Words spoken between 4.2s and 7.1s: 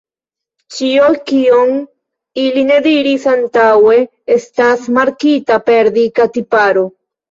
estas markita per dika tiparo.